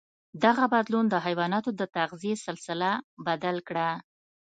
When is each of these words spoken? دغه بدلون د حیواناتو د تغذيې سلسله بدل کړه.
دغه 0.43 0.65
بدلون 0.73 1.05
د 1.09 1.15
حیواناتو 1.25 1.69
د 1.79 1.81
تغذيې 1.97 2.35
سلسله 2.45 2.91
بدل 3.27 3.55
کړه. 3.67 3.89